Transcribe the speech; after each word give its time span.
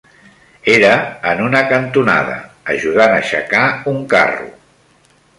Era 0.75 0.93
en 1.33 1.43
una 1.47 1.59
cantonada, 1.71 2.37
ajudant 2.75 3.13
a 3.17 3.19
aixecar 3.25 3.61
un 3.93 3.99
carro 4.15 4.49